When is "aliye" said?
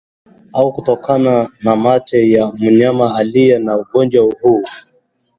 3.17-3.59